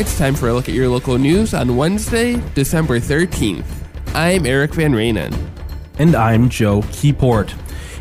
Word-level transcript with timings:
It's 0.00 0.18
time 0.18 0.34
for 0.34 0.48
a 0.48 0.54
look 0.54 0.68
at 0.68 0.74
your 0.74 0.88
local 0.88 1.16
news 1.16 1.54
on 1.54 1.76
Wednesday, 1.76 2.42
December 2.54 2.98
13th. 2.98 3.64
I'm 4.14 4.46
Eric 4.46 4.74
Van 4.74 4.92
Rainen. 4.92 5.32
And 5.96 6.16
I'm 6.16 6.48
Joe 6.48 6.80
Keyport. 6.80 7.54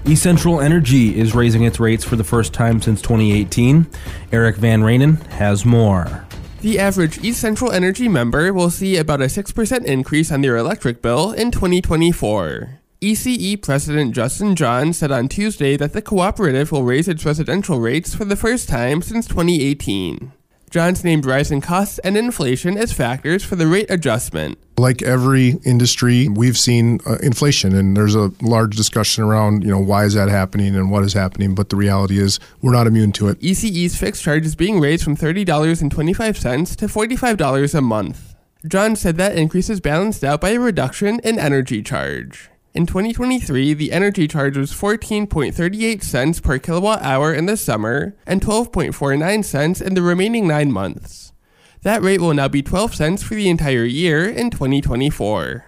East 0.08 0.24
Central 0.24 0.62
Energy 0.62 1.16
is 1.16 1.36
raising 1.36 1.64
its 1.64 1.80
rates 1.80 2.04
for 2.04 2.16
the 2.16 2.24
first 2.24 2.54
time 2.54 2.82
since 2.82 3.04
2018. 3.04 3.86
Eric 4.32 4.56
Van 4.56 4.82
Rainen 4.82 5.22
has 5.28 5.64
more. 5.64 6.26
The 6.62 6.80
average 6.80 7.20
East 7.20 7.40
Central 7.40 7.72
Energy 7.72 8.08
member 8.08 8.52
will 8.52 8.72
see 8.72 8.98
about 8.98 9.22
a 9.22 9.26
6% 9.26 9.86
increase 9.86 10.32
on 10.32 10.42
their 10.42 10.58
electric 10.58 11.04
bill 11.04 11.34
in 11.34 11.52
2024. 11.52 12.79
ECE 13.02 13.62
President 13.62 14.14
Justin 14.14 14.58
John 14.58 14.92
said 14.92 15.10
on 15.10 15.30
Tuesday 15.30 15.78
that 15.78 15.94
the 15.94 16.02
cooperative 16.02 16.70
will 16.70 16.84
raise 16.84 17.08
its 17.08 17.24
residential 17.24 17.80
rates 17.80 18.14
for 18.14 18.26
the 18.26 18.36
first 18.36 18.68
time 18.68 19.02
since 19.02 19.26
2018. 19.26 20.34
Jahnz 20.70 21.02
named 21.06 21.26
rising 21.26 21.62
costs 21.62 22.00
and 22.00 22.18
inflation 22.18 22.78
as 22.78 22.92
factors 22.92 23.42
for 23.42 23.56
the 23.56 23.68
rate 23.68 23.90
adjustment. 23.90 24.58
Like 24.78 25.02
every 25.02 25.60
industry, 25.64 26.28
we've 26.28 26.58
seen 26.58 27.00
uh, 27.08 27.16
inflation, 27.24 27.74
and 27.74 27.96
there's 27.96 28.16
a 28.16 28.34
large 28.42 28.76
discussion 28.76 29.24
around, 29.24 29.64
you 29.64 29.70
know, 29.70 29.80
why 29.80 30.04
is 30.04 30.14
that 30.16 30.28
happening 30.28 30.76
and 30.76 30.92
what 30.92 31.06
is 31.06 31.14
happening. 31.14 31.56
But 31.56 31.70
the 31.70 31.78
reality 31.78 32.20
is, 32.20 32.38
we're 32.62 32.74
not 32.74 32.86
immune 32.86 33.14
to 33.14 33.30
it. 33.30 33.40
ECE's 33.40 33.98
fixed 33.98 34.24
charge 34.24 34.46
is 34.46 34.56
being 34.56 34.82
raised 34.82 35.06
from 35.06 35.16
$30.25 35.16 36.76
to 36.76 36.86
$45 36.86 37.76
a 37.76 37.82
month. 37.82 38.36
John 38.68 38.98
said 38.98 39.16
that 39.16 39.38
increase 39.38 39.70
is 39.70 39.80
balanced 39.80 40.22
out 40.26 40.42
by 40.42 40.50
a 40.50 40.60
reduction 40.60 41.22
in 41.24 41.40
energy 41.40 41.82
charge. 41.82 42.50
In 42.72 42.86
2023, 42.86 43.74
the 43.74 43.92
energy 43.92 44.28
charge 44.28 44.56
was 44.56 44.72
14.38 44.72 46.04
cents 46.04 46.40
per 46.40 46.60
kilowatt 46.60 47.02
hour 47.02 47.34
in 47.34 47.48
the 47.48 47.58
summer 47.58 48.16
and 48.28 48.42
12.49 48.42 49.44
cents 49.44 49.82
in 49.82 49.96
the 49.96 50.04
remaining 50.04 50.48
nine 50.48 50.72
months. 50.72 51.34
That 51.82 52.04
rate 52.04 52.22
will 52.22 52.36
now 52.36 52.48
be 52.48 52.62
12 52.62 52.94
cents 52.94 53.24
for 53.24 53.34
the 53.34 53.50
entire 53.50 53.86
year 53.86 54.30
in 54.30 54.52
2024. 54.52 55.66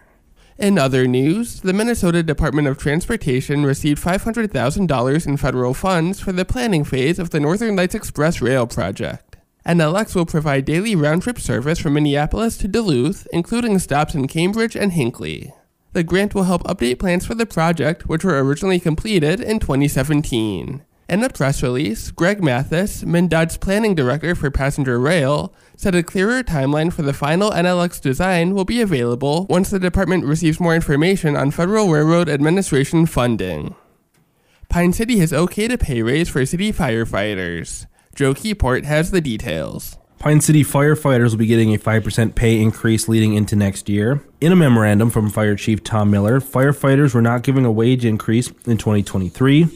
In 0.60 0.78
other 0.78 1.08
news, 1.08 1.62
the 1.62 1.74
Minnesota 1.74 2.22
Department 2.22 2.68
of 2.68 2.78
Transportation 2.78 3.66
received 3.66 4.04
$500,000 4.04 5.28
in 5.28 5.38
federal 5.38 5.74
funds 5.74 6.20
for 6.20 6.32
the 6.32 6.46
planning 6.46 6.84
phase 6.84 7.18
of 7.18 7.32
the 7.32 7.40
Northern 7.40 7.76
Lights 7.76 7.96
Express 7.96 8.42
Rail 8.42 8.68
project. 8.68 9.38
NLX 9.66 10.14
will 10.14 10.28
provide 10.28 10.66
daily 10.66 10.96
round 10.96 11.24
trip 11.24 11.40
service 11.40 11.80
from 11.80 11.94
Minneapolis 11.94 12.60
to 12.60 12.68
Duluth, 12.68 13.28
including 13.34 13.80
stops 13.80 14.14
in 14.14 14.28
Cambridge 14.28 14.76
and 14.76 14.92
Hinckley. 14.92 15.52
The 15.94 16.04
grant 16.04 16.34
will 16.34 16.44
help 16.44 16.64
update 16.64 17.00
plans 17.00 17.26
for 17.26 17.36
the 17.36 17.46
project, 17.46 18.08
which 18.08 18.24
were 18.24 18.42
originally 18.44 18.80
completed 18.80 19.42
in 19.42 19.60
2017. 19.60 20.84
In 21.10 21.24
a 21.24 21.30
press 21.30 21.62
release, 21.62 22.10
Greg 22.10 22.42
Mathis, 22.42 23.04
MnDOT's 23.04 23.58
planning 23.58 23.94
director 23.94 24.34
for 24.34 24.50
passenger 24.50 24.98
rail, 24.98 25.54
said 25.76 25.94
a 25.94 26.04
clearer 26.04 26.42
timeline 26.42 26.94
for 26.94 27.02
the 27.02 27.12
final 27.12 27.52
NLX 27.52 28.00
design 28.00 28.54
will 28.54 28.64
be 28.64 28.80
available 28.80 29.46
once 29.50 29.70
the 29.70 29.80
department 29.80 30.24
receives 30.24 30.62
more 30.62 30.74
information 30.74 31.36
on 31.36 31.52
Federal 31.52 31.90
Railroad 31.90 32.30
Administration 32.30 33.06
funding. 33.06 33.76
Pine 34.70 34.94
City 34.94 35.18
has 35.18 35.34
okayed 35.34 35.74
a 35.74 35.78
pay 35.78 36.02
raise 36.02 36.30
for 36.30 36.46
city 36.46 36.72
firefighters. 36.72 37.88
Joe 38.16 38.34
Keyport 38.34 38.86
has 38.86 39.12
the 39.12 39.20
details. 39.20 39.98
Pine 40.22 40.40
City 40.40 40.64
firefighters 40.64 41.32
will 41.32 41.40
be 41.40 41.48
getting 41.48 41.74
a 41.74 41.80
5% 41.80 42.36
pay 42.36 42.62
increase 42.62 43.10
leading 43.10 43.34
into 43.34 43.56
next 43.56 43.90
year. 43.90 44.24
In 44.40 44.52
a 44.52 44.56
memorandum 44.56 45.10
from 45.10 45.32
Fire 45.32 45.56
Chief 45.56 45.84
Tom 45.84 46.12
Miller, 46.12 46.40
firefighters 46.40 47.16
were 47.16 47.24
not 47.24 47.42
giving 47.42 47.66
a 47.66 47.72
wage 47.72 48.06
increase 48.06 48.50
in 48.68 48.78
2023. 48.78 49.68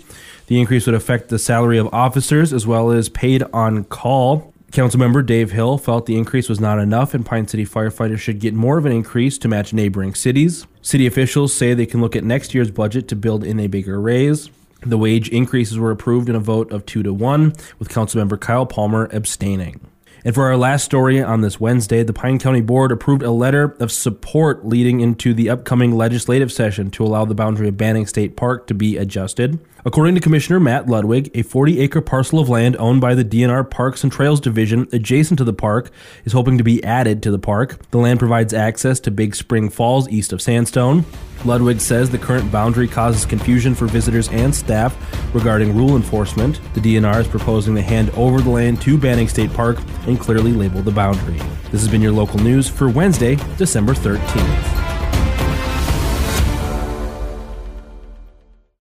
The 0.45 0.59
increase 0.59 0.85
would 0.85 0.93
affect 0.93 1.29
the 1.29 1.39
salary 1.39 1.79
of 1.79 1.91
officers 1.91 2.53
as 2.53 2.67
well 2.67 2.91
as 2.91 3.09
paid 3.09 3.41
on 3.53 3.85
call. 3.85 4.53
Councilmember 4.71 5.25
Dave 5.25 5.49
Hill 5.49 5.79
felt 5.79 6.05
the 6.05 6.15
increase 6.15 6.47
was 6.47 6.59
not 6.59 6.77
enough 6.77 7.15
and 7.15 7.25
Pine 7.25 7.47
City 7.47 7.65
firefighters 7.65 8.19
should 8.19 8.37
get 8.37 8.53
more 8.53 8.77
of 8.77 8.85
an 8.85 8.91
increase 8.91 9.39
to 9.39 9.47
match 9.47 9.73
neighboring 9.73 10.13
cities. 10.13 10.67
City 10.83 11.07
officials 11.07 11.55
say 11.55 11.73
they 11.73 11.87
can 11.87 12.01
look 12.01 12.15
at 12.15 12.23
next 12.23 12.53
year's 12.53 12.69
budget 12.69 13.07
to 13.07 13.15
build 13.15 13.43
in 13.43 13.59
a 13.59 13.65
bigger 13.65 13.99
raise. 13.99 14.51
The 14.81 14.99
wage 14.99 15.27
increases 15.29 15.79
were 15.79 15.89
approved 15.89 16.29
in 16.29 16.35
a 16.35 16.39
vote 16.39 16.71
of 16.71 16.85
2 16.85 17.01
to 17.01 17.11
1, 17.15 17.53
with 17.79 17.89
Councilmember 17.89 18.39
Kyle 18.39 18.67
Palmer 18.67 19.09
abstaining. 19.11 19.81
And 20.25 20.33
for 20.33 20.45
our 20.45 20.57
last 20.57 20.83
story 20.83 21.21
on 21.21 21.41
this 21.41 21.59
Wednesday, 21.59 22.01
the 22.01 22.11
Pine 22.11 22.39
County 22.39 22.59
Board 22.59 22.91
approved 22.91 23.21
a 23.21 23.29
letter 23.29 23.77
of 23.79 23.91
support 23.91 24.65
leading 24.65 24.99
into 24.99 25.35
the 25.35 25.51
upcoming 25.51 25.95
legislative 25.95 26.51
session 26.51 26.89
to 26.91 27.05
allow 27.05 27.25
the 27.25 27.35
boundary 27.35 27.67
of 27.67 27.77
Banning 27.77 28.07
State 28.07 28.35
Park 28.35 28.65
to 28.65 28.73
be 28.73 28.97
adjusted. 28.97 29.59
According 29.85 30.15
to 30.15 30.21
Commissioner 30.21 30.59
Matt 30.59 30.87
Ludwig, 30.87 31.29
a 31.35 31.43
40 31.43 31.79
acre 31.79 32.01
parcel 32.01 32.39
of 32.39 32.49
land 32.49 32.75
owned 32.77 33.01
by 33.01 33.13
the 33.13 33.23
DNR 33.23 33.69
Parks 33.69 34.01
and 34.01 34.11
Trails 34.11 34.41
Division 34.41 34.87
adjacent 34.91 35.37
to 35.37 35.43
the 35.43 35.53
park 35.53 35.91
is 36.23 36.33
hoping 36.33 36.57
to 36.57 36.63
be 36.63 36.83
added 36.83 37.21
to 37.21 37.29
the 37.29 37.37
park. 37.37 37.79
The 37.91 37.99
land 37.99 38.17
provides 38.17 38.51
access 38.51 38.99
to 39.01 39.11
Big 39.11 39.35
Spring 39.35 39.69
Falls 39.69 40.09
east 40.09 40.33
of 40.33 40.41
Sandstone. 40.41 41.05
Ludwig 41.45 41.79
says 41.79 42.09
the 42.09 42.17
current 42.17 42.51
boundary 42.51 42.87
causes 42.87 43.25
confusion 43.25 43.75
for 43.75 43.85
visitors 43.85 44.29
and 44.29 44.53
staff 44.53 44.95
regarding 45.33 45.75
rule 45.75 45.95
enforcement. 45.95 46.59
The 46.73 46.81
DNR 46.81 47.21
is 47.21 47.27
proposing 47.27 47.75
to 47.75 47.81
hand 47.81 48.09
over 48.11 48.41
the 48.41 48.49
land 48.49 48.81
to 48.81 48.97
Banning 48.97 49.27
State 49.27 49.53
Park 49.53 49.77
and 50.07 50.19
clearly 50.19 50.53
label 50.53 50.81
the 50.81 50.91
boundary. 50.91 51.37
This 51.71 51.81
has 51.81 51.87
been 51.87 52.01
your 52.01 52.13
local 52.13 52.39
news 52.39 52.67
for 52.67 52.89
Wednesday, 52.89 53.37
December 53.57 53.93
13th. 53.93 54.74